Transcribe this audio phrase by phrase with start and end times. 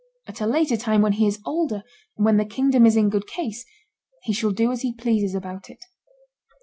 [0.25, 1.83] At a later time, when he is older,
[2.17, 3.63] and when the kingdom is in good case,
[4.23, 5.77] he shall do as he pleases about it."